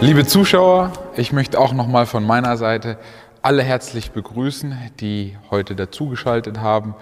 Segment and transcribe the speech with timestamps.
[0.00, 2.98] Liebe Zuschauer, ich möchte auch nochmal von meiner Seite
[3.42, 6.94] alle herzlich begrüßen, die heute dazugeschaltet haben.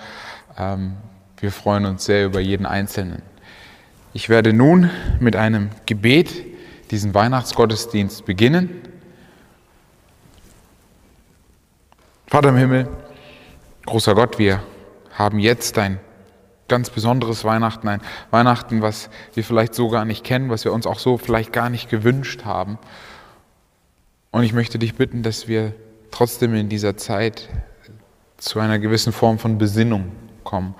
[0.56, 0.96] Ähm,
[1.36, 3.20] wir freuen uns sehr über jeden Einzelnen.
[4.14, 4.88] Ich werde nun
[5.20, 6.42] mit einem Gebet
[6.90, 8.80] diesen Weihnachtsgottesdienst beginnen.
[12.28, 12.88] Vater im Himmel,
[13.84, 14.62] großer Gott, wir
[15.12, 16.00] haben jetzt ein
[16.68, 20.86] ganz besonderes Weihnachten, ein Weihnachten, was wir vielleicht so gar nicht kennen, was wir uns
[20.86, 22.78] auch so vielleicht gar nicht gewünscht haben.
[24.30, 25.72] Und ich möchte dich bitten, dass wir
[26.10, 27.48] trotzdem in dieser Zeit
[28.36, 30.12] zu einer gewissen Form von Besinnung
[30.44, 30.74] kommen,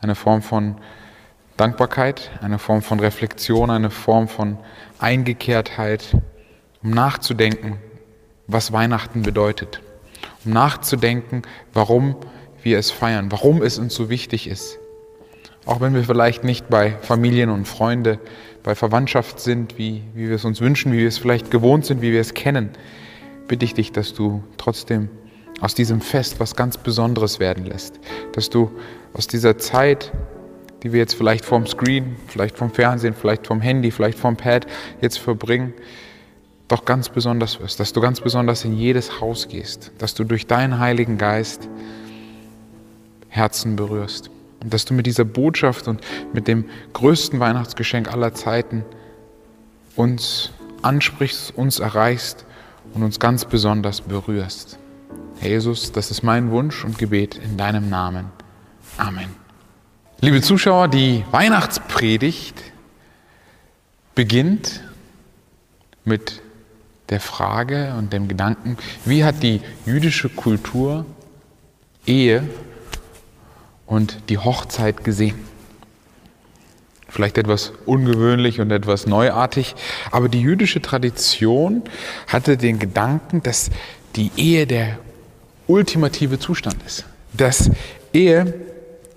[0.00, 0.76] eine Form von
[1.56, 4.58] Dankbarkeit, eine Form von Reflexion, eine Form von
[4.98, 6.16] Eingekehrtheit,
[6.82, 7.78] um nachzudenken,
[8.46, 9.80] was Weihnachten bedeutet,
[10.44, 12.16] um nachzudenken, warum
[12.62, 14.77] wir es feiern, warum es uns so wichtig ist.
[15.68, 18.18] Auch wenn wir vielleicht nicht bei Familien und Freunde,
[18.62, 22.00] bei Verwandtschaft sind, wie, wie wir es uns wünschen, wie wir es vielleicht gewohnt sind,
[22.00, 22.70] wie wir es kennen,
[23.48, 25.10] bitte ich dich, dass du trotzdem
[25.60, 28.00] aus diesem Fest was ganz Besonderes werden lässt.
[28.32, 28.70] Dass du
[29.12, 30.10] aus dieser Zeit,
[30.82, 34.66] die wir jetzt vielleicht vom Screen, vielleicht vom Fernsehen, vielleicht vom Handy, vielleicht vom Pad
[35.02, 35.74] jetzt verbringen,
[36.68, 37.78] doch ganz besonders wirst.
[37.78, 39.92] Dass du ganz besonders in jedes Haus gehst.
[39.98, 41.68] Dass du durch deinen Heiligen Geist
[43.28, 44.30] Herzen berührst.
[44.62, 46.00] Und dass du mit dieser Botschaft und
[46.32, 48.84] mit dem größten Weihnachtsgeschenk aller Zeiten
[49.96, 50.50] uns
[50.82, 52.44] ansprichst, uns erreichst
[52.94, 54.78] und uns ganz besonders berührst.
[55.40, 58.26] Herr Jesus, das ist mein Wunsch und Gebet in deinem Namen.
[58.96, 59.28] Amen.
[60.20, 62.60] Liebe Zuschauer, die Weihnachtspredigt
[64.16, 64.80] beginnt
[66.04, 66.42] mit
[67.08, 71.06] der Frage und dem Gedanken, wie hat die jüdische Kultur
[72.04, 72.42] Ehe
[73.88, 75.34] und die Hochzeit gesehen.
[77.08, 79.74] Vielleicht etwas ungewöhnlich und etwas neuartig,
[80.10, 81.82] aber die jüdische Tradition
[82.26, 83.70] hatte den Gedanken, dass
[84.14, 84.98] die Ehe der
[85.66, 87.06] ultimative Zustand ist.
[87.32, 87.70] Dass
[88.12, 88.54] Ehe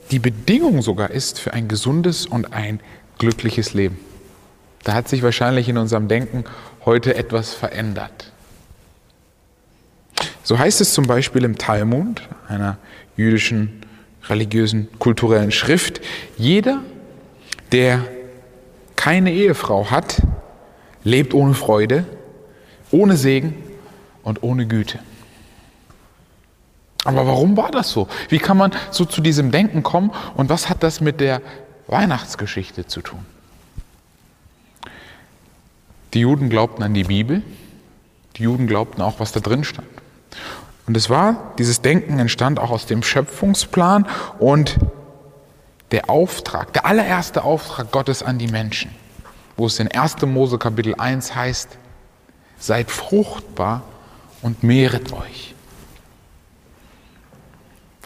[0.09, 2.79] die Bedingung sogar ist für ein gesundes und ein
[3.17, 3.99] glückliches Leben.
[4.83, 6.45] Da hat sich wahrscheinlich in unserem Denken
[6.85, 8.31] heute etwas verändert.
[10.43, 12.77] So heißt es zum Beispiel im Talmud, einer
[13.15, 13.80] jüdischen
[14.29, 16.01] religiösen, kulturellen Schrift.
[16.37, 16.81] Jeder,
[17.71, 18.05] der
[18.95, 20.21] keine Ehefrau hat,
[21.03, 22.05] lebt ohne Freude,
[22.91, 23.55] ohne Segen
[24.23, 24.99] und ohne Güte.
[27.03, 28.07] Aber warum war das so?
[28.29, 31.41] Wie kann man so zu diesem Denken kommen und was hat das mit der
[31.87, 33.25] Weihnachtsgeschichte zu tun?
[36.13, 37.41] Die Juden glaubten an die Bibel,
[38.35, 39.87] die Juden glaubten auch, was da drin stand.
[40.91, 44.05] Und es war, dieses Denken entstand auch aus dem Schöpfungsplan
[44.39, 44.77] und
[45.91, 48.91] der Auftrag, der allererste Auftrag Gottes an die Menschen,
[49.55, 50.21] wo es in 1.
[50.23, 51.77] Mose Kapitel 1 heißt,
[52.59, 53.83] seid fruchtbar
[54.41, 55.55] und mehret euch.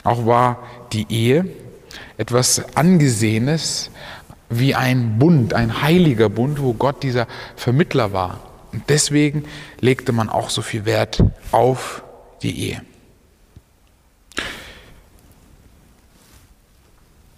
[0.04, 0.60] Auch war
[0.94, 1.48] die Ehe
[2.18, 3.90] etwas Angesehenes
[4.52, 7.26] wie ein Bund, ein heiliger Bund, wo Gott dieser
[7.56, 8.42] Vermittler war.
[8.72, 9.46] Und deswegen
[9.80, 12.04] legte man auch so viel Wert auf
[12.46, 12.82] die Ehe.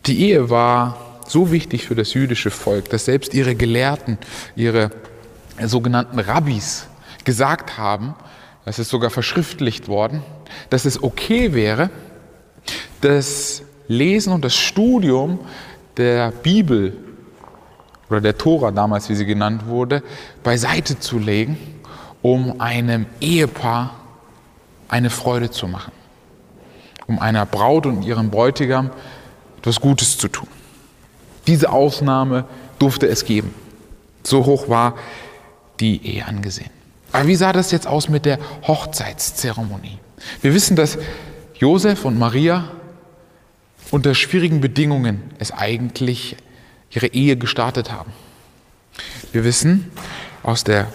[0.06, 4.18] Die Ehe war so wichtig für das jüdische Volk, dass selbst ihre Gelehrten,
[4.56, 4.92] ihre
[5.66, 6.88] sogenannten Rabbis
[7.24, 8.16] gesagt haben,
[8.66, 10.24] das ist sogar verschriftlicht worden,
[10.70, 11.90] dass es okay wäre,
[13.02, 15.40] das Lesen und das Studium
[15.96, 16.98] der Bibel
[18.10, 20.04] oder der Tora damals, wie sie genannt wurde,
[20.44, 21.58] beiseite zu legen,
[22.22, 23.97] um einem Ehepaar
[24.88, 25.92] eine Freude zu machen,
[27.08, 28.92] um einer Braut und ihrem Bräutigam
[29.60, 30.48] etwas Gutes zu tun.
[31.48, 32.46] Diese Ausnahme
[32.80, 33.54] durfte es geben.
[34.24, 34.96] So hoch war
[35.80, 36.70] die Ehe angesehen.
[37.12, 40.00] Aber wie sah das jetzt aus mit der Hochzeitszeremonie?
[40.42, 40.98] Wir wissen, dass
[41.56, 42.72] Josef und Maria
[43.92, 46.36] unter schwierigen Bedingungen es eigentlich
[46.92, 48.12] ihre Ehe gestartet haben.
[49.32, 49.92] Wir wissen
[50.44, 50.88] aus der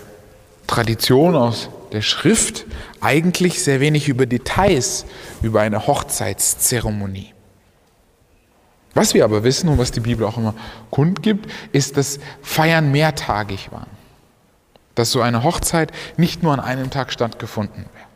[0.66, 2.64] Tradition, aus der Schrift
[3.00, 5.04] eigentlich sehr wenig über Details
[5.42, 7.32] über eine Hochzeitszeremonie.
[8.94, 10.54] Was wir aber wissen und was die Bibel auch immer
[10.90, 13.90] kundgibt, ist, dass Feiern mehrtagig waren.
[14.94, 18.06] Dass so eine Hochzeit nicht nur an einem Tag stattgefunden wäre.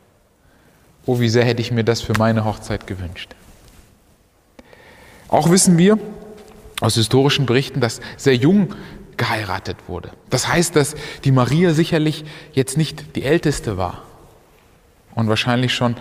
[1.06, 3.34] Oh, wie sehr hätte ich mir das für meine Hochzeit gewünscht.
[5.28, 5.98] Auch wissen wir
[6.80, 8.74] aus historischen Berichten, dass sehr jung
[9.16, 10.10] geheiratet wurde.
[10.30, 14.02] Das heißt, dass die Maria sicherlich jetzt nicht die älteste war
[15.14, 15.96] und wahrscheinlich schon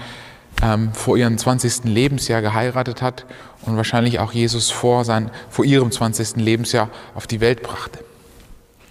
[0.62, 1.86] ähm, vor ihrem 20.
[1.86, 3.26] Lebensjahr geheiratet hat
[3.66, 6.38] und wahrscheinlich auch Jesus vor, sein, vor ihrem 20.
[6.38, 8.00] Lebensjahr auf die Welt brachte.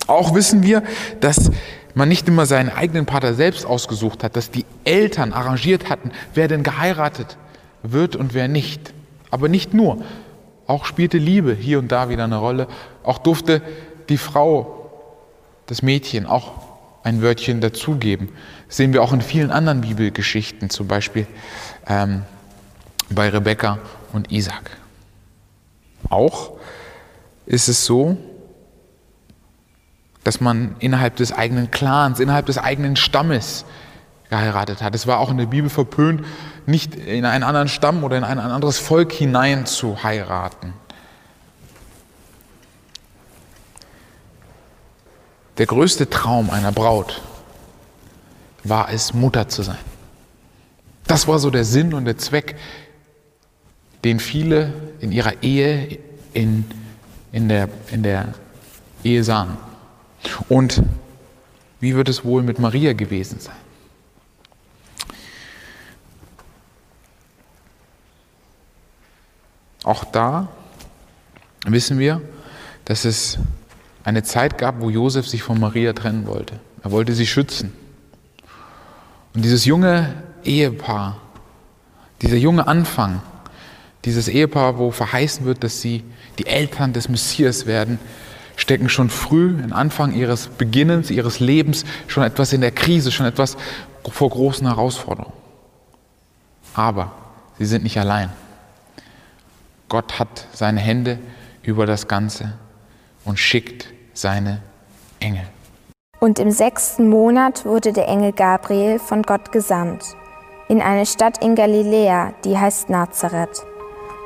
[0.06, 0.82] Auch wissen wir,
[1.20, 1.50] dass
[1.94, 6.48] man nicht immer seinen eigenen Partner selbst ausgesucht hat, dass die Eltern arrangiert hatten, wer
[6.48, 7.38] denn geheiratet
[7.82, 8.92] wird und wer nicht.
[9.30, 10.02] Aber nicht nur,
[10.66, 12.66] auch spielte Liebe hier und da wieder eine Rolle.
[13.02, 13.62] Auch durfte
[14.08, 14.90] die Frau,
[15.66, 16.52] das Mädchen, auch
[17.02, 18.30] ein Wörtchen dazugeben.
[18.66, 21.26] Das sehen wir auch in vielen anderen Bibelgeschichten, zum Beispiel
[21.86, 22.22] ähm,
[23.10, 23.78] bei Rebekka
[24.12, 24.70] und Isaac.
[26.08, 26.52] Auch
[27.46, 28.16] ist es so,
[30.24, 33.66] dass man innerhalb des eigenen Clans, innerhalb des eigenen Stammes
[34.30, 34.94] geheiratet hat.
[34.94, 36.24] Es war auch in der Bibel verpönt,
[36.66, 40.72] nicht in einen anderen Stamm oder in ein anderes Volk hinein zu heiraten.
[45.58, 47.22] Der größte Traum einer Braut
[48.64, 49.78] war es, Mutter zu sein.
[51.06, 52.56] Das war so der Sinn und der Zweck,
[54.02, 55.98] den viele in ihrer Ehe,
[56.32, 56.64] in,
[57.30, 58.34] in, der, in der
[59.04, 59.56] Ehe sahen.
[60.48, 60.82] Und
[61.80, 63.56] wie wird es wohl mit Maria gewesen sein?
[69.84, 70.48] Auch da
[71.66, 72.22] wissen wir,
[72.86, 73.38] dass es
[74.04, 76.60] eine Zeit gab, wo Josef sich von Maria trennen wollte.
[76.82, 77.72] Er wollte sie schützen.
[79.34, 80.14] Und dieses junge
[80.44, 81.16] Ehepaar,
[82.22, 83.22] dieser junge Anfang,
[84.04, 86.04] dieses Ehepaar, wo verheißen wird, dass sie
[86.38, 87.98] die Eltern des Messias werden,
[88.56, 93.26] stecken schon früh, im Anfang ihres Beginnens, ihres Lebens, schon etwas in der Krise, schon
[93.26, 93.56] etwas
[94.08, 95.32] vor großen Herausforderungen.
[96.74, 97.12] Aber
[97.58, 98.30] sie sind nicht allein.
[99.88, 101.18] Gott hat seine Hände
[101.62, 102.52] über das Ganze
[103.24, 104.62] und schickt seine
[105.20, 105.44] Engel.
[106.20, 110.16] Und im sechsten Monat wurde der Engel Gabriel von Gott gesandt
[110.68, 113.64] in eine Stadt in Galiläa, die heißt Nazareth,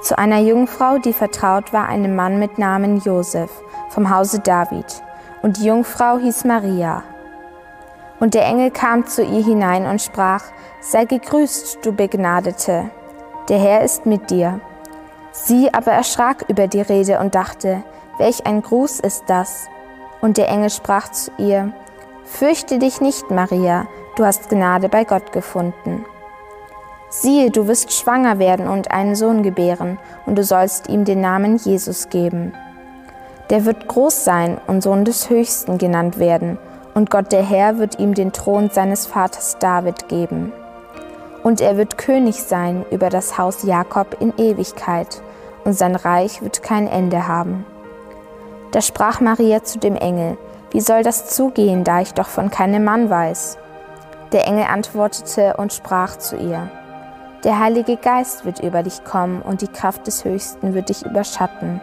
[0.03, 3.51] zu einer Jungfrau, die vertraut war einem Mann mit Namen Josef
[3.91, 5.03] vom Hause David,
[5.43, 7.03] und die Jungfrau hieß Maria.
[8.21, 10.45] Und der Engel kam zu ihr hinein und sprach,
[10.81, 12.91] Sei gegrüßt, du Begnadete,
[13.49, 14.61] der Herr ist mit dir.
[15.33, 17.83] Sie aber erschrak über die Rede und dachte,
[18.19, 19.69] Welch ein Gruß ist das?
[20.21, 21.73] Und der Engel sprach zu ihr,
[22.25, 23.87] Fürchte dich nicht, Maria,
[24.17, 26.05] du hast Gnade bei Gott gefunden.
[27.11, 31.57] Siehe, du wirst schwanger werden und einen Sohn gebären, und du sollst ihm den Namen
[31.57, 32.53] Jesus geben.
[33.49, 36.59] Der wird groß sein und Sohn des Höchsten genannt werden,
[36.93, 40.53] und Gott der Herr wird ihm den Thron seines Vaters David geben.
[41.43, 45.23] Und er wird König sein über das Haus Jakob in Ewigkeit,
[45.65, 47.65] und sein Reich wird kein Ende haben.
[48.71, 50.37] Da sprach Maria zu dem Engel,
[50.71, 53.57] Wie soll das zugehen, da ich doch von keinem Mann weiß?
[54.33, 56.69] Der Engel antwortete und sprach zu ihr,
[57.45, 61.81] Der Heilige Geist wird über dich kommen, und die Kraft des Höchsten wird dich überschatten.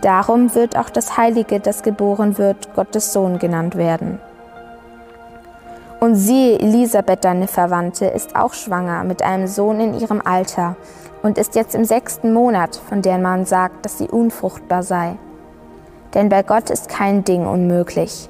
[0.00, 4.20] Darum wird auch das Heilige, das geboren wird, Gottes Sohn genannt werden.
[5.98, 10.76] Und siehe, Elisabeth, deine Verwandte, ist auch schwanger mit einem Sohn in ihrem Alter
[11.22, 15.18] und ist jetzt im sechsten Monat, von der man sagt, dass sie unfruchtbar sei.
[16.14, 18.28] Denn bei Gott ist kein Ding unmöglich.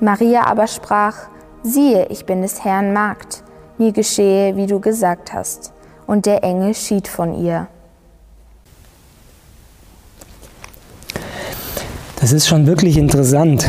[0.00, 1.16] Maria aber sprach,
[1.62, 3.42] siehe, ich bin des Herrn Magd,
[3.78, 5.72] mir geschehe, wie du gesagt hast.
[6.06, 7.68] Und der Engel schied von ihr.
[12.20, 13.68] Das ist schon wirklich interessant,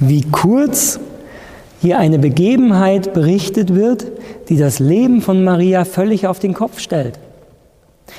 [0.00, 0.98] wie kurz
[1.80, 4.06] hier eine Begebenheit berichtet wird,
[4.48, 7.18] die das Leben von Maria völlig auf den Kopf stellt.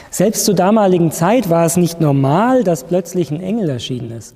[0.10, 4.36] Selbst zur damaligen Zeit war es nicht normal, dass plötzlich ein Engel erschienen ist.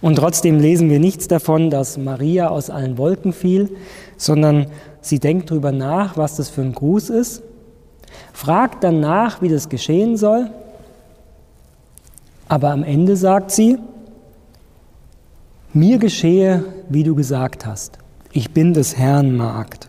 [0.00, 3.70] Und trotzdem lesen wir nichts davon, dass Maria aus allen Wolken fiel,
[4.16, 4.66] sondern
[5.00, 7.42] sie denkt darüber nach, was das für ein Gruß ist,
[8.32, 10.50] fragt dann nach, wie das geschehen soll
[12.52, 13.78] aber am Ende sagt sie,
[15.72, 17.96] mir geschehe, wie du gesagt hast.
[18.30, 19.88] Ich bin des Herrn Magd.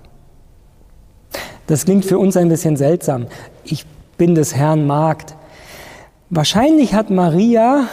[1.68, 3.28] Das klingt für uns ein bisschen seltsam.
[3.66, 3.86] Ich
[4.18, 5.36] bin des Herrn Magd.
[6.30, 7.88] Wahrscheinlich hat Maria,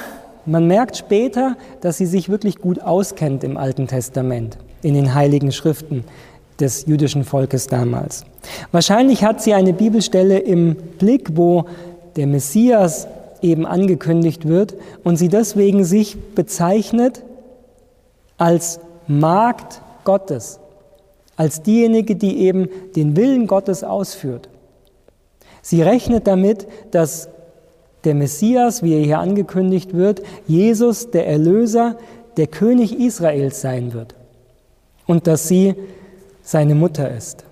[0.46, 5.52] man merkt später, dass sie sich wirklich gut auskennt im Alten Testament, in den heiligen
[5.52, 6.04] Schriften
[6.58, 8.24] des jüdischen Volkes damals.
[8.72, 11.64] Wahrscheinlich hat sie eine Bibelstelle im Blick, wo
[12.16, 13.06] der Messias
[13.42, 14.74] eben angekündigt wird
[15.04, 17.22] und sie deswegen sich bezeichnet
[18.36, 20.60] als Magd Gottes,
[21.36, 24.48] als diejenige, die eben den Willen Gottes ausführt.
[25.62, 27.28] Sie rechnet damit, dass
[28.04, 31.96] der Messias, wie er hier angekündigt wird, Jesus, der Erlöser,
[32.36, 34.14] der König Israels sein wird
[35.06, 35.74] und dass sie
[36.42, 37.44] seine Mutter ist.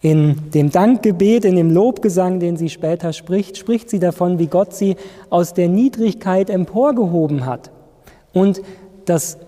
[0.00, 4.74] In dem Dankgebet, in dem Lobgesang, den sie später spricht, spricht sie davon, wie Gott
[4.74, 4.96] sie
[5.30, 7.70] aus der Niedrigkeit emporgehoben hat
[8.32, 8.62] und
[9.04, 9.38] dass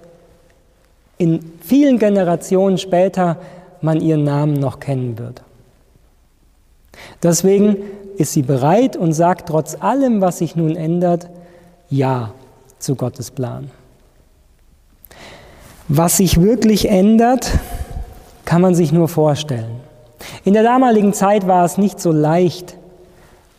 [1.17, 3.39] in vielen Generationen später
[3.81, 5.43] man ihren Namen noch kennen wird.
[7.23, 7.77] Deswegen
[8.17, 11.31] ist sie bereit und sagt trotz allem, was sich nun ändert,
[11.89, 12.33] Ja
[12.79, 13.71] zu Gottes Plan.
[15.89, 17.51] Was sich wirklich ändert,
[18.45, 19.81] kann man sich nur vorstellen.
[20.45, 22.77] In der damaligen Zeit war es nicht so leicht,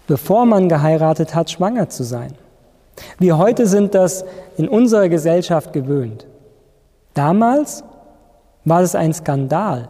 [0.07, 2.33] bevor man geheiratet hat, schwanger zu sein.
[3.17, 4.25] Wir heute sind das
[4.57, 6.25] in unserer Gesellschaft gewöhnt.
[7.13, 7.83] Damals
[8.65, 9.89] war es ein Skandal.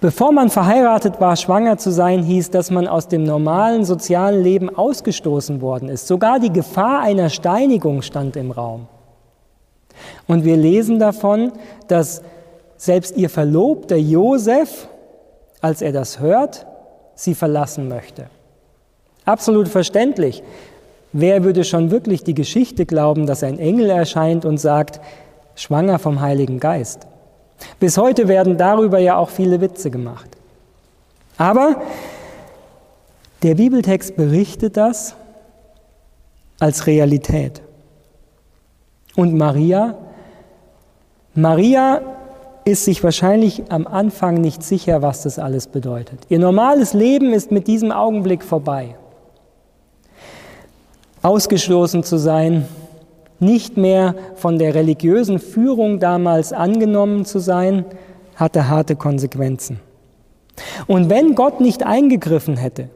[0.00, 4.74] Bevor man verheiratet war, schwanger zu sein, hieß, dass man aus dem normalen sozialen Leben
[4.74, 6.06] ausgestoßen worden ist.
[6.06, 8.86] Sogar die Gefahr einer Steinigung stand im Raum.
[10.28, 11.52] Und wir lesen davon,
[11.88, 12.22] dass
[12.76, 14.88] selbst ihr Verlobter Josef,
[15.60, 16.64] als er das hört,
[17.16, 18.26] sie verlassen möchte.
[19.24, 20.44] Absolut verständlich.
[21.12, 25.00] Wer würde schon wirklich die Geschichte glauben, dass ein Engel erscheint und sagt,
[25.56, 27.07] schwanger vom Heiligen Geist?
[27.80, 30.28] Bis heute werden darüber ja auch viele Witze gemacht.
[31.36, 31.82] Aber
[33.42, 35.14] der Bibeltext berichtet das
[36.58, 37.62] als Realität.
[39.14, 39.96] Und Maria,
[41.34, 42.02] Maria
[42.64, 46.20] ist sich wahrscheinlich am Anfang nicht sicher, was das alles bedeutet.
[46.28, 48.96] Ihr normales Leben ist mit diesem Augenblick vorbei.
[51.22, 52.68] Ausgestoßen zu sein,
[53.40, 57.84] nicht mehr von der religiösen Führung damals angenommen zu sein,
[58.36, 59.80] hatte harte Konsequenzen.
[60.86, 62.88] Und wenn Gott nicht eingegriffen hätte,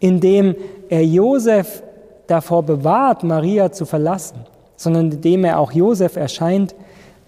[0.00, 0.54] indem
[0.88, 1.82] er Josef
[2.26, 4.38] davor bewahrt, Maria zu verlassen,
[4.76, 6.74] sondern indem er auch Josef erscheint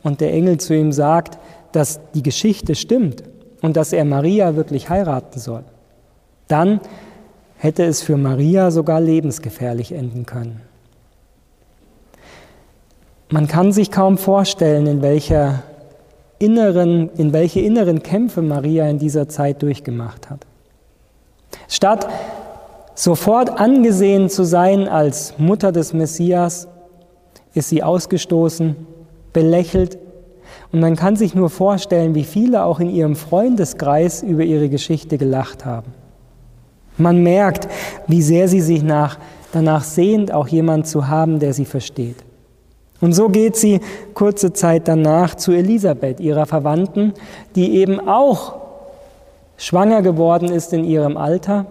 [0.02, 1.38] und der Engel zu ihm sagt,
[1.72, 3.24] dass die Geschichte stimmt
[3.62, 5.64] und dass er Maria wirklich heiraten soll,
[6.48, 6.80] dann
[7.56, 10.62] hätte es für Maria sogar lebensgefährlich enden können.
[13.30, 15.62] Man kann sich kaum vorstellen, in, welcher
[16.40, 20.46] inneren, in welche inneren Kämpfe Maria in dieser Zeit durchgemacht hat.
[21.68, 22.08] Statt
[22.96, 26.66] sofort angesehen zu sein als Mutter des Messias,
[27.54, 28.74] ist sie ausgestoßen,
[29.32, 29.98] belächelt
[30.72, 35.18] und man kann sich nur vorstellen, wie viele auch in ihrem Freundeskreis über ihre Geschichte
[35.18, 35.94] gelacht haben.
[36.96, 37.68] Man merkt,
[38.08, 39.18] wie sehr sie sich nach,
[39.52, 42.16] danach sehnt, auch jemand zu haben, der sie versteht.
[43.00, 43.80] Und so geht sie
[44.14, 47.14] kurze Zeit danach zu Elisabeth, ihrer Verwandten,
[47.54, 48.56] die eben auch
[49.56, 51.66] schwanger geworden ist in ihrem Alter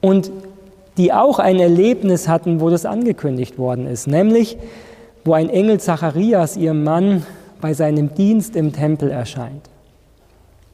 [0.00, 0.30] und
[0.96, 4.56] die auch ein Erlebnis hatten, wo das angekündigt worden ist, nämlich
[5.24, 7.24] wo ein Engel Zacharias, ihrem Mann,
[7.60, 9.70] bei seinem Dienst im Tempel erscheint.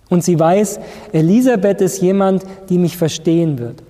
[0.08, 0.80] Und sie weiß,
[1.12, 3.82] Elisabeth ist jemand, die mich verstehen wird.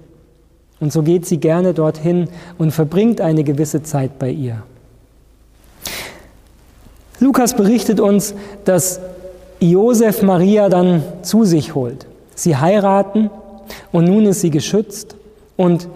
[0.79, 4.62] Und so geht sie gerne dorthin und verbringt eine gewisse Zeit bei ihr.
[7.21, 8.35] Lukas berichtet uns,
[8.65, 9.00] dass
[9.61, 12.07] Josef Maria dann zu sich holt.
[12.35, 13.31] Sie heiraten
[13.93, 15.15] und nun ist sie geschützt
[15.57, 15.89] und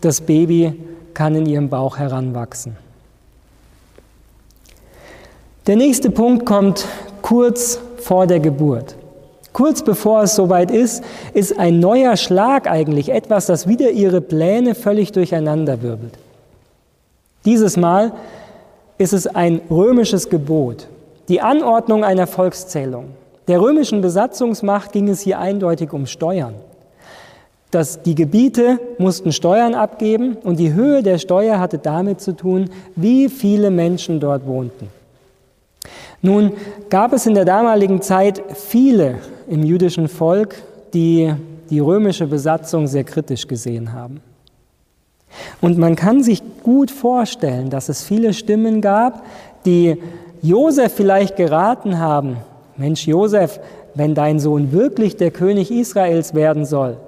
[0.00, 0.80] das Baby
[1.14, 2.76] kann in ihrem Bauch heranwachsen.
[5.66, 6.86] Der nächste Punkt kommt
[7.20, 8.94] kurz vor der Geburt.
[9.52, 11.02] Kurz bevor es soweit ist,
[11.34, 16.14] ist ein neuer Schlag eigentlich etwas, das wieder ihre Pläne völlig durcheinanderwirbelt.
[17.44, 18.12] Dieses Mal
[18.98, 20.88] ist es ein römisches Gebot,
[21.28, 23.10] die Anordnung einer Volkszählung.
[23.46, 26.54] Der römischen Besatzungsmacht ging es hier eindeutig um Steuern.
[27.70, 32.70] Dass die Gebiete mussten Steuern abgeben und die Höhe der Steuer hatte damit zu tun,
[32.96, 34.88] wie viele Menschen dort wohnten.
[36.20, 36.52] Nun
[36.90, 40.56] gab es in der damaligen Zeit viele im jüdischen Volk,
[40.92, 41.32] die
[41.70, 44.20] die römische Besatzung sehr kritisch gesehen haben.
[45.60, 49.24] Und man kann sich gut vorstellen, dass es viele Stimmen gab,
[49.64, 49.96] die
[50.42, 52.38] Josef vielleicht geraten haben,
[52.76, 53.60] Mensch Josef,
[53.94, 56.98] wenn dein Sohn wirklich der König Israels werden soll,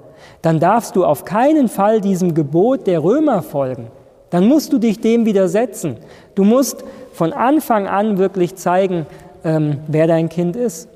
[0.41, 3.87] dann darfst du auf keinen Fall diesem Gebot der Römer folgen.
[4.29, 5.97] Dann musst du dich dem widersetzen.
[6.35, 9.05] Du musst von Anfang an wirklich zeigen,
[9.43, 10.89] ähm, wer dein Kind ist.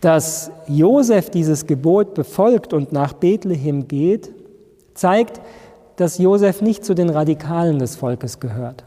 [0.00, 4.30] Dass Josef dieses Gebot befolgt und nach Bethlehem geht,
[4.94, 5.40] zeigt,
[5.96, 8.84] dass Josef nicht zu den Radikalen des Volkes gehört.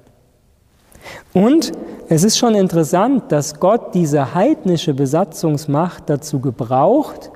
[1.33, 1.71] Und
[2.09, 7.31] es ist schon interessant, dass Gott diese heidnische Besatzungsmacht dazu gebraucht,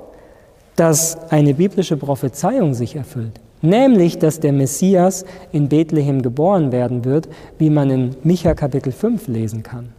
[0.76, 3.40] dass eine biblische Prophezeiung sich erfüllt.
[3.62, 9.28] Nämlich, dass der Messias in Bethlehem geboren werden wird, wie man in Micha Kapitel 5
[9.28, 9.90] lesen kann.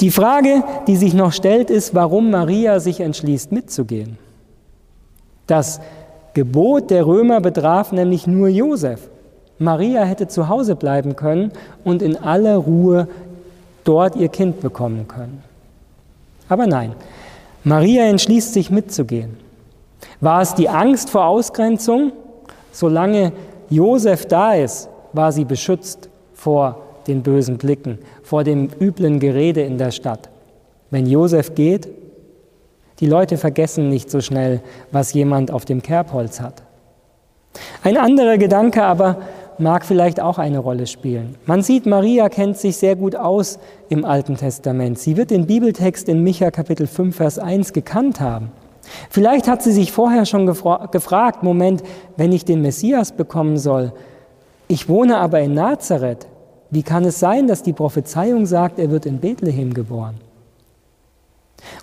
[0.00, 4.16] Die Frage, die sich noch stellt, ist, warum Maria sich entschließt mitzugehen.
[5.48, 5.80] Das
[6.38, 9.08] Gebot der Römer betraf nämlich nur Josef.
[9.58, 11.50] Maria hätte zu Hause bleiben können
[11.82, 13.08] und in aller Ruhe
[13.82, 15.42] dort ihr Kind bekommen können.
[16.48, 16.92] Aber nein,
[17.64, 19.36] Maria entschließt sich mitzugehen.
[20.20, 22.12] War es die Angst vor Ausgrenzung?
[22.70, 23.32] Solange
[23.68, 29.76] Josef da ist, war sie beschützt vor den bösen Blicken, vor dem üblen Gerede in
[29.76, 30.28] der Stadt.
[30.92, 31.88] Wenn Josef geht,
[33.00, 36.62] die Leute vergessen nicht so schnell, was jemand auf dem Kerbholz hat.
[37.82, 39.18] Ein anderer Gedanke aber
[39.58, 41.36] mag vielleicht auch eine Rolle spielen.
[41.46, 44.98] Man sieht, Maria kennt sich sehr gut aus im Alten Testament.
[44.98, 48.52] Sie wird den Bibeltext in Micha Kapitel 5, Vers 1 gekannt haben.
[49.10, 51.82] Vielleicht hat sie sich vorher schon gefragt, Moment,
[52.16, 53.92] wenn ich den Messias bekommen soll,
[54.68, 56.26] ich wohne aber in Nazareth,
[56.70, 60.16] wie kann es sein, dass die Prophezeiung sagt, er wird in Bethlehem geboren?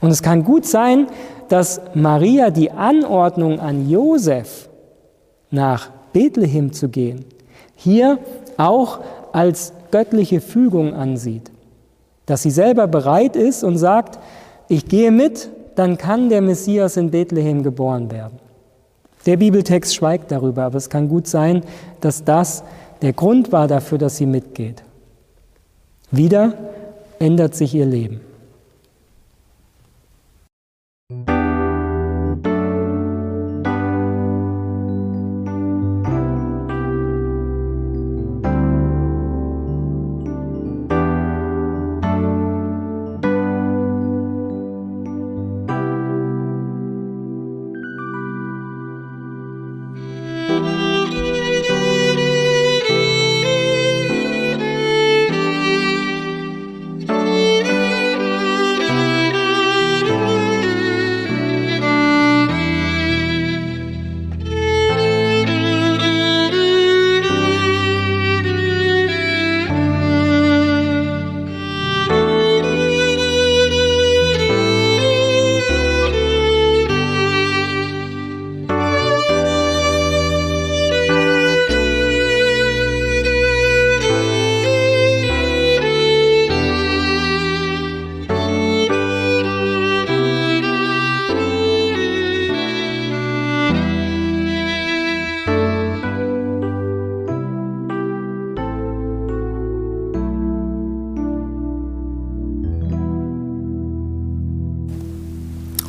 [0.01, 1.07] Und es kann gut sein,
[1.49, 4.69] dass Maria die Anordnung an Josef,
[5.51, 7.25] nach Bethlehem zu gehen,
[7.75, 8.19] hier
[8.57, 8.99] auch
[9.31, 11.51] als göttliche Fügung ansieht.
[12.25, 14.19] Dass sie selber bereit ist und sagt,
[14.67, 18.39] ich gehe mit, dann kann der Messias in Bethlehem geboren werden.
[19.25, 21.61] Der Bibeltext schweigt darüber, aber es kann gut sein,
[21.99, 22.63] dass das
[23.01, 24.83] der Grund war dafür, dass sie mitgeht.
[26.11, 26.53] Wieder
[27.19, 28.21] ändert sich ihr Leben.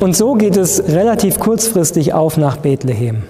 [0.07, 3.23] Und so geht es relativ kurzfristig auf nach Bethlehem.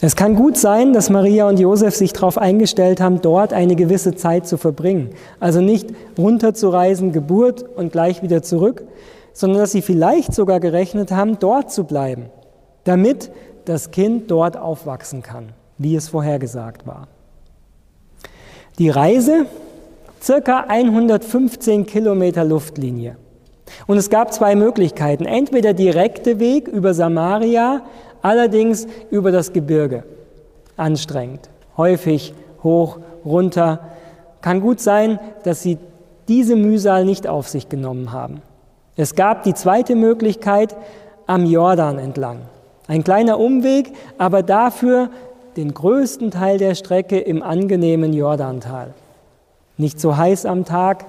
[0.00, 4.14] Es kann gut sein, dass Maria und Josef sich darauf eingestellt haben, dort eine gewisse
[4.14, 5.10] Zeit zu verbringen.
[5.40, 8.84] Also nicht runterzureisen, Geburt und gleich wieder zurück,
[9.32, 12.26] sondern dass sie vielleicht sogar gerechnet haben, dort zu bleiben,
[12.84, 13.32] damit
[13.64, 17.08] das Kind dort aufwachsen kann, wie es vorhergesagt war.
[18.78, 19.46] Die Reise,
[20.22, 23.16] circa 115 Kilometer Luftlinie.
[23.86, 25.24] Und es gab zwei Möglichkeiten.
[25.24, 27.82] Entweder direkte Weg über Samaria,
[28.22, 30.04] allerdings über das Gebirge.
[30.76, 33.80] Anstrengend, häufig hoch, runter.
[34.40, 35.78] Kann gut sein, dass sie
[36.28, 38.42] diese Mühsal nicht auf sich genommen haben.
[38.96, 40.76] Es gab die zweite Möglichkeit
[41.26, 42.40] am Jordan entlang.
[42.86, 45.10] Ein kleiner Umweg, aber dafür
[45.56, 48.94] den größten Teil der Strecke im angenehmen Jordantal.
[49.76, 51.06] Nicht so heiß am Tag,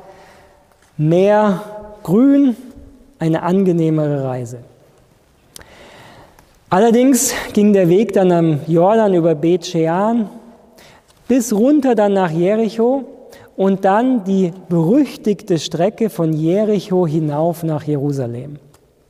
[0.98, 1.62] mehr
[2.04, 2.56] grün,
[3.20, 4.60] eine angenehmere Reise.
[6.70, 10.30] Allerdings ging der Weg dann am Jordan über Bet Shean
[11.28, 13.04] bis runter dann nach Jericho
[13.56, 18.58] und dann die berüchtigte Strecke von Jericho hinauf nach Jerusalem.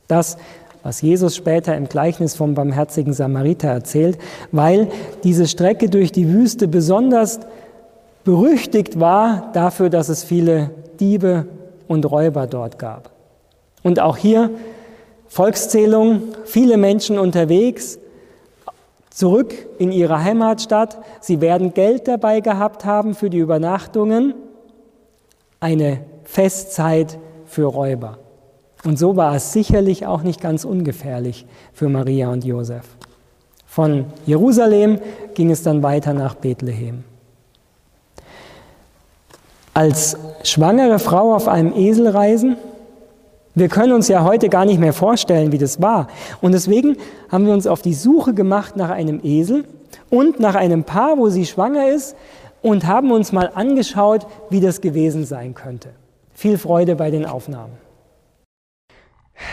[0.08, 0.36] Das,
[0.82, 4.18] was Jesus später im Gleichnis vom barmherzigen Samariter erzählt,
[4.50, 4.88] weil
[5.24, 7.40] diese Strecke durch die Wüste besonders
[8.24, 11.46] berüchtigt war dafür, dass es viele Diebe
[11.88, 13.10] und Räuber dort gab.
[13.82, 14.50] Und auch hier
[15.28, 17.98] Volkszählung, viele Menschen unterwegs,
[19.10, 20.98] zurück in ihre Heimatstadt.
[21.20, 24.34] Sie werden Geld dabei gehabt haben für die Übernachtungen,
[25.60, 28.18] eine Festzeit für Räuber.
[28.84, 32.84] Und so war es sicherlich auch nicht ganz ungefährlich für Maria und Josef.
[33.66, 34.98] Von Jerusalem
[35.34, 37.04] ging es dann weiter nach Bethlehem.
[39.74, 42.56] Als schwangere Frau auf einem Esel reisen,
[43.54, 46.08] wir können uns ja heute gar nicht mehr vorstellen, wie das war.
[46.40, 46.96] Und deswegen
[47.30, 49.64] haben wir uns auf die Suche gemacht nach einem Esel
[50.10, 52.16] und nach einem Paar, wo sie schwanger ist
[52.62, 55.90] und haben uns mal angeschaut, wie das gewesen sein könnte.
[56.32, 57.81] Viel Freude bei den Aufnahmen.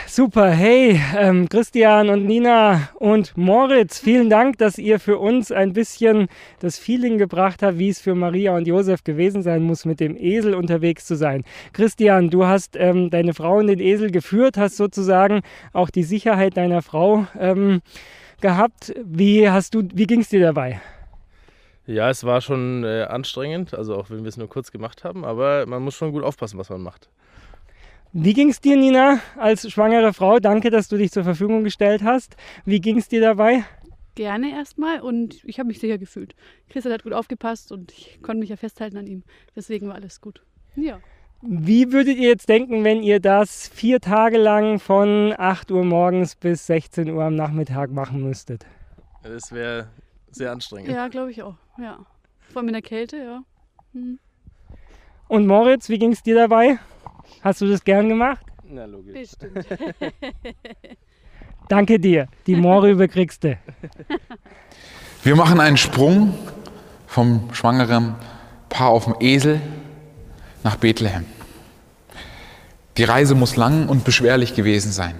[0.07, 0.49] Super.
[0.51, 6.27] Hey, ähm, Christian und Nina und Moritz, vielen Dank, dass ihr für uns ein bisschen
[6.59, 10.15] das Feeling gebracht habt, wie es für Maria und Josef gewesen sein muss, mit dem
[10.17, 11.43] Esel unterwegs zu sein.
[11.73, 15.41] Christian, du hast ähm, deine Frau in den Esel geführt, hast sozusagen
[15.73, 17.81] auch die Sicherheit deiner Frau ähm,
[18.41, 18.93] gehabt.
[19.03, 20.81] Wie wie ging es dir dabei?
[21.85, 25.25] Ja, es war schon äh, anstrengend, also auch wenn wir es nur kurz gemacht haben,
[25.25, 27.09] aber man muss schon gut aufpassen, was man macht.
[28.11, 30.39] Wie ging es dir, Nina, als schwangere Frau?
[30.39, 32.35] Danke, dass du dich zur Verfügung gestellt hast.
[32.65, 33.63] Wie ging es dir dabei?
[34.15, 36.33] Gerne erstmal und ich habe mich sicher gefühlt.
[36.69, 39.23] Christian hat gut aufgepasst und ich konnte mich ja festhalten an ihm.
[39.55, 40.41] Deswegen war alles gut.
[40.75, 40.99] Ja.
[41.43, 46.35] Wie würdet ihr jetzt denken, wenn ihr das vier Tage lang von 8 Uhr morgens
[46.35, 48.65] bis 16 Uhr am Nachmittag machen müsstet?
[49.21, 49.87] Das wäre
[50.31, 50.89] sehr anstrengend.
[50.89, 51.55] Ja, glaube ich auch.
[51.77, 52.07] Ja.
[52.49, 53.43] Vor allem in der Kälte, ja.
[53.93, 54.17] Hm.
[55.27, 56.79] Und Moritz, wie ging es dir dabei?
[57.41, 58.45] Hast du das gern gemacht?
[58.63, 59.13] Na, logisch.
[59.13, 59.65] Bestimmt.
[61.69, 62.27] Danke dir.
[62.47, 63.57] Die Moore überkriegst du.
[65.23, 66.33] Wir machen einen Sprung
[67.07, 68.15] vom schwangeren
[68.69, 69.61] Paar auf dem Esel
[70.63, 71.25] nach Bethlehem.
[72.97, 75.15] Die Reise muss lang und beschwerlich gewesen sein.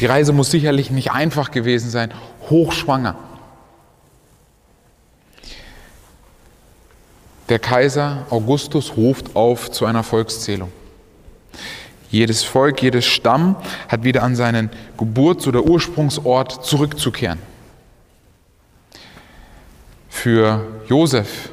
[0.00, 2.12] Die Reise muss sicherlich nicht einfach gewesen sein,
[2.50, 3.16] hochschwanger.
[7.48, 10.72] Der Kaiser Augustus ruft auf zu einer Volkszählung.
[12.12, 13.56] Jedes Volk, jedes Stamm
[13.88, 17.38] hat wieder an seinen Geburts- oder Ursprungsort zurückzukehren.
[20.10, 21.48] Für Josef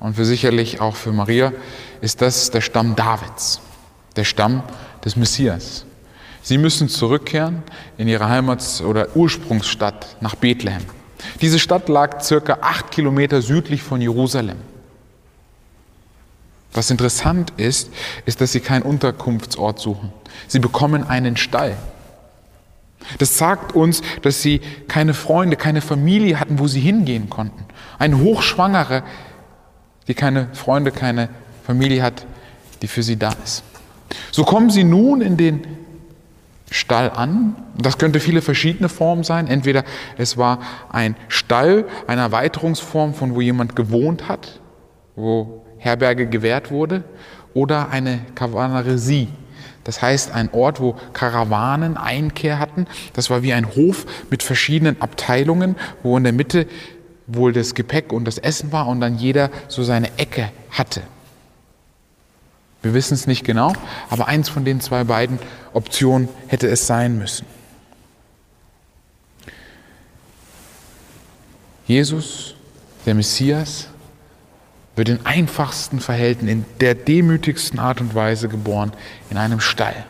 [0.00, 1.54] und für sicherlich auch für Maria
[2.02, 3.62] ist das der Stamm Davids,
[4.14, 4.62] der Stamm
[5.02, 5.86] des Messias.
[6.42, 7.62] Sie müssen zurückkehren
[7.96, 10.84] in ihre Heimat- oder Ursprungsstadt nach Bethlehem.
[11.40, 14.58] Diese Stadt lag circa acht Kilometer südlich von Jerusalem.
[16.74, 17.90] Was interessant ist,
[18.26, 20.12] ist, dass sie keinen Unterkunftsort suchen.
[20.48, 21.76] Sie bekommen einen Stall.
[23.18, 27.64] Das sagt uns, dass sie keine Freunde, keine Familie hatten, wo sie hingehen konnten.
[27.98, 29.04] Eine Hochschwangere,
[30.08, 31.28] die keine Freunde, keine
[31.64, 32.26] Familie hat,
[32.82, 33.62] die für sie da ist.
[34.32, 35.66] So kommen sie nun in den
[36.70, 37.54] Stall an.
[37.78, 39.46] Das könnte viele verschiedene Formen sein.
[39.46, 39.84] Entweder
[40.18, 40.58] es war
[40.90, 44.60] ein Stall, eine Erweiterungsform von wo jemand gewohnt hat,
[45.14, 47.04] wo Herberge gewährt wurde,
[47.52, 49.28] oder eine Kavaneresie.
[49.84, 52.86] Das heißt, ein Ort, wo Karawanen Einkehr hatten.
[53.12, 56.66] Das war wie ein Hof mit verschiedenen Abteilungen, wo in der Mitte
[57.26, 61.02] wohl das Gepäck und das Essen war und dann jeder so seine Ecke hatte.
[62.82, 63.72] Wir wissen es nicht genau,
[64.10, 65.38] aber eins von den zwei beiden
[65.74, 67.46] Optionen hätte es sein müssen.
[71.86, 72.54] Jesus,
[73.04, 73.88] der Messias,
[74.96, 78.92] wird in einfachsten Verhältnissen, in der demütigsten Art und Weise geboren,
[79.30, 80.06] in einem Stall.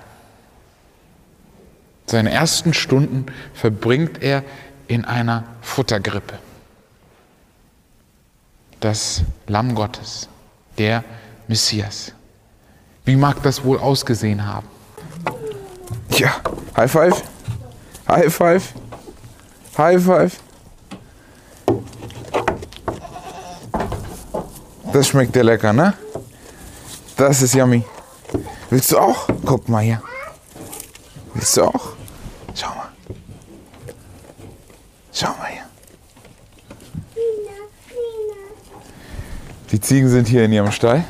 [2.06, 4.44] Seine ersten Stunden verbringt er
[4.88, 6.38] in einer Futtergrippe.
[8.80, 10.28] Das Lamm Gottes,
[10.76, 11.02] der
[11.48, 12.12] Messias.
[13.06, 14.68] Wie mag das wohl ausgesehen haben?
[16.10, 16.36] Ja,
[16.76, 17.22] High Five.
[18.08, 18.74] High Five.
[19.78, 20.40] High Five.
[24.94, 25.92] Das schmeckt dir lecker, ne?
[27.16, 27.82] Das ist yummy.
[28.70, 29.26] Willst du auch?
[29.44, 30.00] Guck mal hier.
[31.34, 31.94] Willst du auch?
[32.54, 32.88] Schau mal.
[35.12, 35.64] Schau mal hier.
[39.72, 41.02] Die Ziegen sind hier in ihrem Stall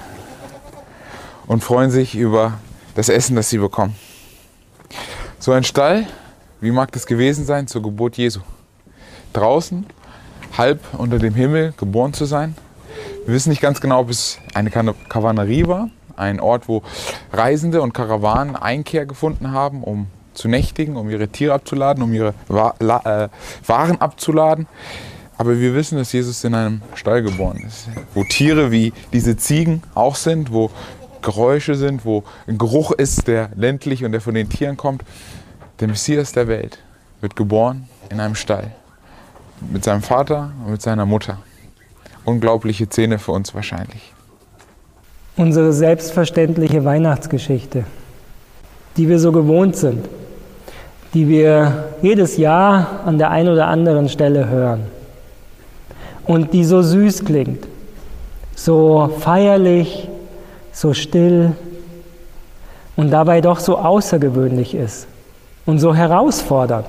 [1.46, 2.54] und freuen sich über
[2.94, 3.94] das Essen, das sie bekommen.
[5.38, 6.06] So ein Stall,
[6.62, 8.40] wie mag das gewesen sein zur Geburt Jesu?
[9.34, 9.84] Draußen,
[10.56, 12.56] halb unter dem Himmel geboren zu sein.
[13.26, 16.82] Wir wissen nicht ganz genau, ob es eine Kavanerie war, ein Ort, wo
[17.32, 22.34] Reisende und Karawanen Einkehr gefunden haben, um zu nächtigen, um ihre Tiere abzuladen, um ihre
[22.50, 23.28] äh,
[23.66, 24.66] Waren abzuladen.
[25.38, 29.82] Aber wir wissen, dass Jesus in einem Stall geboren ist, wo Tiere wie diese Ziegen
[29.94, 30.70] auch sind, wo
[31.22, 35.02] Geräusche sind, wo ein Geruch ist, der ländlich und der von den Tieren kommt.
[35.80, 36.78] Der Messias der Welt
[37.22, 38.72] wird geboren in einem Stall
[39.72, 41.38] mit seinem Vater und mit seiner Mutter.
[42.24, 44.12] Unglaubliche Szene für uns wahrscheinlich.
[45.36, 47.84] Unsere selbstverständliche Weihnachtsgeschichte,
[48.96, 50.08] die wir so gewohnt sind,
[51.12, 54.84] die wir jedes Jahr an der einen oder anderen Stelle hören
[56.26, 57.66] und die so süß klingt,
[58.54, 60.08] so feierlich,
[60.72, 61.52] so still
[62.96, 65.06] und dabei doch so außergewöhnlich ist
[65.66, 66.86] und so herausfordernd.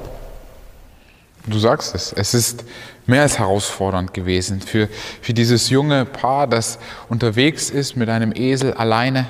[1.47, 2.65] Du sagst es, es ist
[3.05, 4.89] mehr als herausfordernd gewesen für,
[5.21, 9.27] für dieses junge Paar, das unterwegs ist mit einem Esel alleine.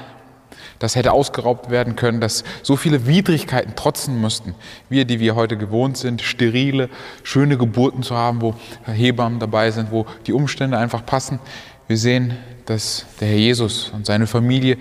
[0.80, 4.56] das hätte ausgeraubt werden können, dass so viele Widrigkeiten trotzen müssten.
[4.89, 6.89] Wir, die wir heute gewohnt sind, sterile,
[7.23, 11.39] schöne Geburten zu haben, wo Hebammen dabei sind, wo die Umstände einfach passen.
[11.88, 14.78] Wir sehen, dass der Herr Jesus und seine Familie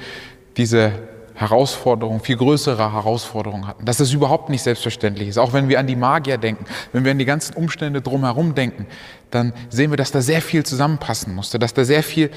[0.57, 0.93] diese
[1.35, 3.85] Herausforderung, viel größere Herausforderungen hatten.
[3.85, 5.39] Dass das überhaupt nicht selbstverständlich ist.
[5.39, 8.87] Auch wenn wir an die Magier denken, wenn wir an die ganzen Umstände drumherum denken,
[9.31, 12.31] dann sehen wir, dass da sehr viel zusammenpassen musste, dass da sehr viel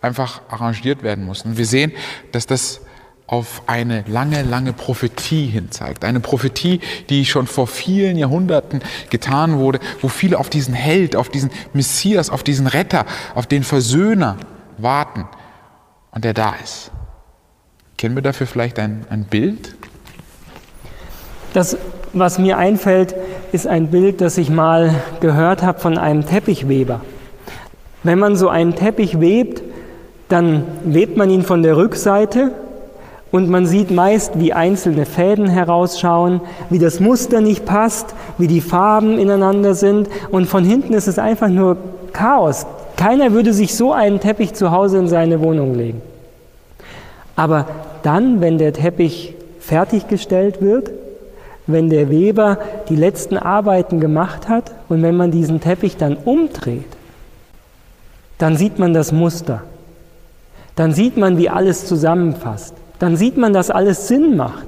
[0.00, 1.42] einfach arrangiert werden muss.
[1.42, 1.92] Und wir sehen,
[2.32, 2.80] dass das
[3.28, 6.04] auf eine lange, lange Prophetie hin zeigt.
[6.04, 11.28] Eine Prophetie, die schon vor vielen Jahrhunderten getan wurde, wo viele auf diesen Held, auf
[11.28, 14.36] diesen Messias, auf diesen Retter, auf den Versöhner
[14.78, 15.26] warten
[16.12, 16.92] und der da ist.
[17.98, 19.74] Kennen wir dafür vielleicht ein, ein Bild?
[21.54, 21.78] Das,
[22.12, 23.14] was mir einfällt,
[23.52, 27.00] ist ein Bild, das ich mal gehört habe von einem Teppichweber.
[28.02, 29.62] Wenn man so einen Teppich webt,
[30.28, 32.52] dann webt man ihn von der Rückseite
[33.30, 38.60] und man sieht meist, wie einzelne Fäden herausschauen, wie das Muster nicht passt, wie die
[38.60, 41.78] Farben ineinander sind und von hinten ist es einfach nur
[42.12, 42.66] Chaos.
[42.96, 46.02] Keiner würde sich so einen Teppich zu Hause in seine Wohnung legen.
[47.36, 47.66] Aber
[48.02, 50.90] dann, wenn der Teppich fertiggestellt wird,
[51.66, 56.84] wenn der Weber die letzten Arbeiten gemacht hat und wenn man diesen Teppich dann umdreht,
[58.38, 59.62] dann sieht man das Muster.
[60.74, 62.74] Dann sieht man, wie alles zusammenfasst.
[62.98, 64.66] Dann sieht man, dass alles Sinn macht.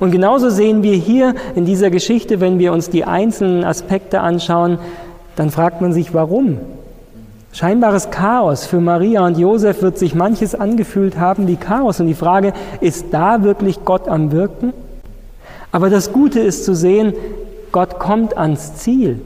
[0.00, 4.78] Und genauso sehen wir hier in dieser Geschichte, wenn wir uns die einzelnen Aspekte anschauen,
[5.36, 6.58] dann fragt man sich, warum?
[7.52, 8.66] Scheinbares Chaos.
[8.66, 12.00] Für Maria und Josef wird sich manches angefühlt haben wie Chaos.
[12.00, 14.72] Und die Frage, ist da wirklich Gott am Wirken?
[15.70, 17.14] Aber das Gute ist zu sehen,
[17.70, 19.20] Gott kommt ans Ziel.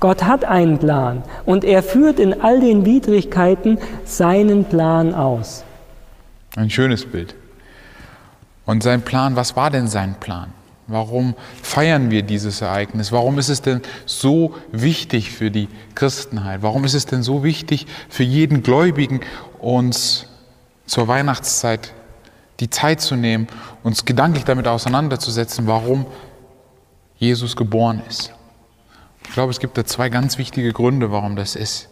[0.00, 5.64] Gott hat einen Plan und er führt in all den Widrigkeiten seinen Plan aus.
[6.54, 7.34] Ein schönes Bild.
[8.66, 10.52] Und sein Plan, was war denn sein Plan?
[10.88, 13.10] Warum feiern wir dieses Ereignis?
[13.10, 16.62] Warum ist es denn so wichtig für die Christenheit?
[16.62, 19.20] Warum ist es denn so wichtig für jeden Gläubigen,
[19.58, 20.26] uns
[20.86, 21.92] zur Weihnachtszeit
[22.60, 23.48] die Zeit zu nehmen,
[23.82, 26.06] uns gedanklich damit auseinanderzusetzen, warum
[27.18, 28.32] Jesus geboren ist?
[29.26, 31.88] Ich glaube, es gibt da zwei ganz wichtige Gründe, warum das ist.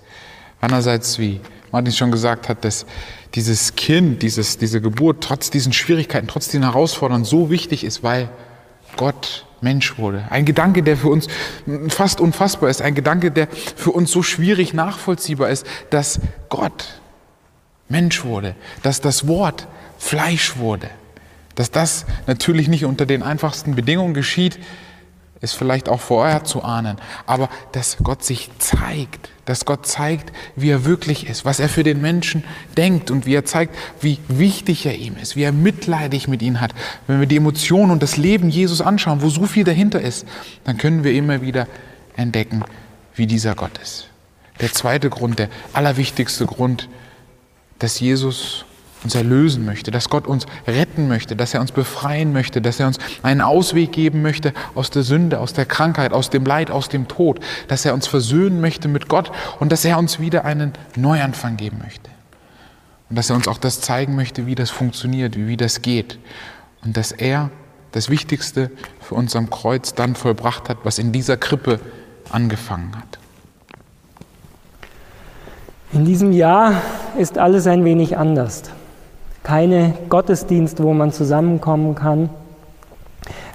[0.60, 1.40] Einerseits, wie
[1.72, 2.86] Martin schon gesagt hat, dass
[3.34, 8.28] dieses Kind, dieses, diese Geburt trotz diesen Schwierigkeiten, trotz diesen Herausforderungen so wichtig ist, weil
[8.96, 10.24] Gott Mensch wurde.
[10.30, 11.26] Ein Gedanke, der für uns
[11.88, 12.82] fast unfassbar ist.
[12.82, 17.00] Ein Gedanke, der für uns so schwierig nachvollziehbar ist, dass Gott
[17.88, 19.66] Mensch wurde, dass das Wort
[19.98, 20.90] Fleisch wurde.
[21.54, 24.58] Dass das natürlich nicht unter den einfachsten Bedingungen geschieht,
[25.40, 30.70] ist vielleicht auch vorher zu ahnen, aber dass Gott sich zeigt, dass Gott zeigt, wie
[30.70, 32.44] er wirklich ist, was er für den Menschen
[32.76, 36.60] denkt und wie er zeigt, wie wichtig er ihm ist, wie er mitleidig mit ihm
[36.60, 36.74] hat.
[37.06, 40.26] Wenn wir die Emotionen und das Leben Jesus anschauen, wo so viel dahinter ist,
[40.64, 41.66] dann können wir immer wieder
[42.16, 42.64] entdecken,
[43.14, 44.08] wie dieser Gott ist.
[44.60, 46.88] Der zweite Grund, der allerwichtigste Grund,
[47.78, 48.64] dass Jesus
[49.04, 52.86] uns erlösen möchte, dass Gott uns retten möchte, dass er uns befreien möchte, dass er
[52.86, 56.88] uns einen Ausweg geben möchte aus der Sünde, aus der Krankheit, aus dem Leid, aus
[56.88, 60.72] dem Tod, dass er uns versöhnen möchte mit Gott und dass er uns wieder einen
[60.96, 62.10] Neuanfang geben möchte.
[63.10, 66.18] Und dass er uns auch das zeigen möchte, wie das funktioniert, wie, das geht.
[66.82, 67.50] Und dass er
[67.92, 71.78] das Wichtigste für uns am Kreuz dann vollbracht hat, was in dieser Krippe
[72.30, 73.18] angefangen hat.
[75.92, 76.80] In diesem Jahr
[77.18, 78.64] ist alles ein wenig anders
[79.44, 82.30] keine Gottesdienst, wo man zusammenkommen kann.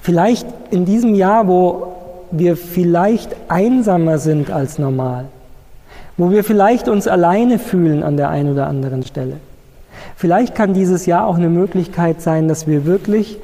[0.02, 1.95] Vielleicht in diesem Jahr, wo
[2.32, 5.25] wir vielleicht einsamer sind als normal,
[6.15, 9.38] wo wir vielleicht uns alleine fühlen an der einen oder anderen Stelle.
[10.15, 13.39] Vielleicht kann dieses Jahr auch eine Möglichkeit sein, dass wir wirklich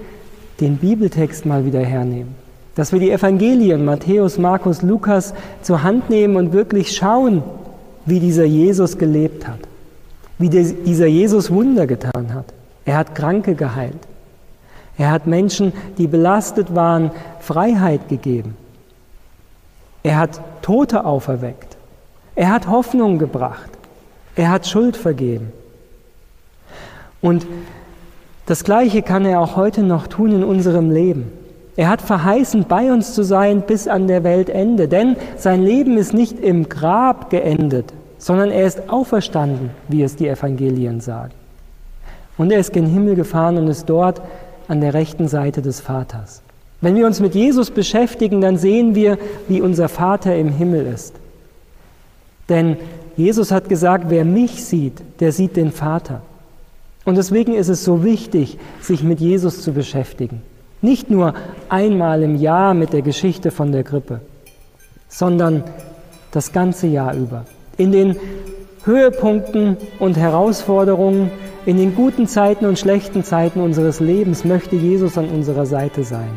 [0.62, 2.36] den Bibeltext mal wieder hernehmen.
[2.76, 7.44] Dass wir die Evangelien Matthäus, Markus, Lukas zur Hand nehmen und wirklich schauen,
[8.06, 9.60] wie dieser Jesus gelebt hat
[10.38, 12.46] wie dieser Jesus Wunder getan hat.
[12.86, 14.00] Er hat Kranke geheilt.
[14.98, 18.56] Er hat Menschen, die belastet waren, Freiheit gegeben.
[20.04, 21.78] Er hat Tote auferweckt.
[22.36, 23.70] Er hat Hoffnung gebracht.
[24.36, 25.52] Er hat Schuld vergeben.
[27.22, 27.48] Und
[28.46, 31.32] das Gleiche kann er auch heute noch tun in unserem Leben.
[31.78, 36.14] Er hat verheißen, bei uns zu sein bis an der Weltende, denn sein Leben ist
[36.14, 37.92] nicht im Grab geendet,
[38.26, 41.34] sondern er ist auferstanden, wie es die Evangelien sagen.
[42.40, 44.20] Und er ist gen Himmel gefahren und ist dort
[44.68, 46.42] an der rechten Seite des Vaters.
[46.82, 51.14] Wenn wir uns mit Jesus beschäftigen, dann sehen wir, wie unser Vater im Himmel ist.
[52.50, 52.78] Denn
[53.16, 56.24] Jesus hat gesagt, wer mich sieht, der sieht den Vater.
[57.04, 60.42] Und deswegen ist es so wichtig, sich mit Jesus zu beschäftigen.
[60.82, 61.36] Nicht nur
[61.70, 64.22] einmal im Jahr mit der Geschichte von der Grippe,
[65.10, 65.64] sondern
[66.32, 67.46] das ganze Jahr über.
[67.78, 68.16] In den
[68.86, 71.32] Höhepunkten und Herausforderungen,
[71.66, 76.30] in den guten Zeiten und schlechten Zeiten unseres Lebens möchte Jesus an unserer Seite sein.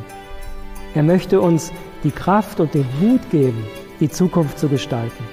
[0.95, 1.71] Er möchte uns
[2.03, 3.65] die Kraft und den Mut geben,
[4.01, 5.25] die Zukunft zu gestalten.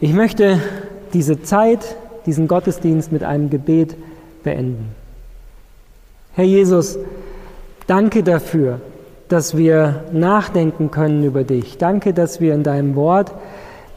[0.00, 0.60] Ich möchte
[1.14, 3.96] diese Zeit, diesen Gottesdienst mit einem Gebet
[4.42, 4.90] beenden.
[6.34, 6.98] Herr Jesus,
[7.86, 8.80] danke dafür,
[9.28, 11.78] dass wir nachdenken können über dich.
[11.78, 13.32] Danke, dass wir in deinem Wort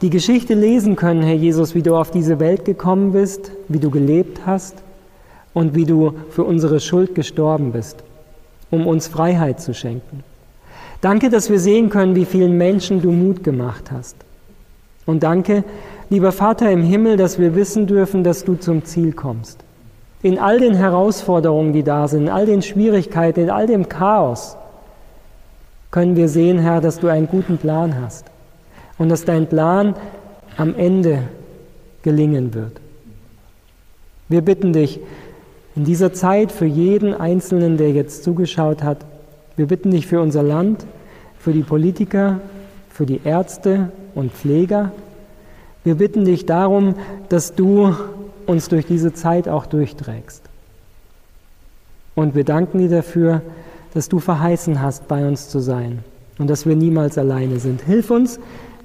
[0.02, 3.90] die Geschichte lesen können, Herr Jesus, wie du auf diese Welt gekommen bist, wie du
[3.90, 4.76] gelebt hast
[5.52, 8.02] und wie du für unsere Schuld gestorben bist,
[8.70, 10.24] um uns Freiheit zu schenken.
[11.02, 14.16] Danke, dass wir sehen können, wie vielen Menschen du Mut gemacht hast.
[15.04, 15.64] Und danke,
[16.08, 19.58] lieber Vater im Himmel, dass wir wissen dürfen, dass du zum Ziel kommst.
[20.22, 24.56] In all den Herausforderungen, die da sind, in all den Schwierigkeiten, in all dem Chaos,
[25.90, 28.29] können wir sehen, Herr, dass du einen guten Plan hast
[29.00, 29.94] und dass dein Plan
[30.58, 31.22] am Ende
[32.02, 32.72] gelingen wird.
[34.28, 35.00] Wir bitten dich
[35.74, 38.98] in dieser Zeit für jeden Einzelnen, der jetzt zugeschaut hat,
[39.56, 40.84] wir bitten dich für unser Land,
[41.38, 42.40] für die Politiker,
[42.90, 44.92] für die Ärzte und Pfleger.
[45.82, 46.94] Wir bitten dich darum,
[47.30, 47.94] dass du
[48.46, 50.42] uns durch diese Zeit auch durchträgst.
[52.14, 53.40] Und wir danken dir dafür,
[53.94, 56.00] dass du verheißen hast, bei uns zu sein
[56.38, 57.80] und dass wir niemals alleine sind.
[57.80, 58.38] Hilf uns,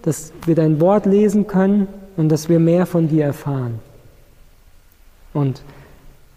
[0.06, 3.80] dass wir dein Wort lesen können und dass wir mehr von dir erfahren.
[5.34, 5.64] Und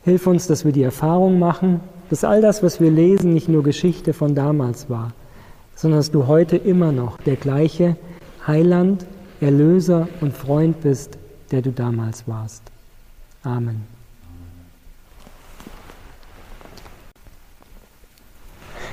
[0.04, 3.62] hilf uns, dass wir die Erfahrung machen, dass all das, was wir lesen, nicht nur
[3.62, 5.12] Geschichte von damals war,
[5.76, 7.96] sondern dass du heute immer noch der gleiche
[8.46, 9.04] Heiland,
[9.40, 11.18] Erlöser und Freund bist,
[11.50, 12.62] der du damals warst.
[13.44, 13.82] Amen.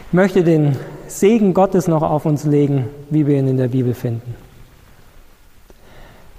[0.07, 0.75] Ich möchte den
[1.07, 4.44] Segen Gottes noch auf uns legen, wie wir ihn in der Bibel finden.